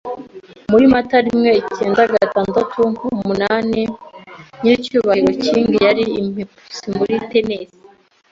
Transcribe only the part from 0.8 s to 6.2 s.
Mata rimweicyendagatandatuumunani, nyiricyubahiro King yari